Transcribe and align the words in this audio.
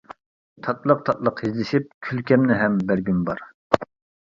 تاتلىق 0.67 1.03
تاتلىق 1.09 1.43
يېزىشىپ، 1.47 1.93
كۈلكەمنى 2.09 2.59
ھەم 2.65 2.83
بەرگۈم 2.91 3.23
بار. 3.31 3.47